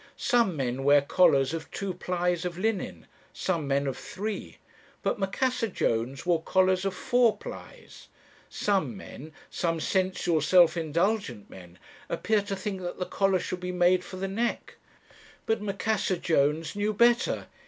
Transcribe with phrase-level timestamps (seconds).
[0.17, 4.57] Some men wear collars of two plies of linen, some men of three;
[5.03, 8.07] but Macassar Jones wore collars of four plies.
[8.49, 11.77] Some men some sensual, self indulgent men
[12.09, 14.77] appear to think that the collar should be made for the neck;
[15.45, 17.45] but Macassar Jones knew better.